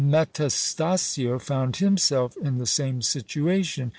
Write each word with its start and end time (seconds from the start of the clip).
Metastasio 0.03 1.39
found 1.39 1.75
himself 1.75 2.35
in 2.37 2.57
the 2.57 2.65
same 2.65 3.03
situation. 3.03 3.89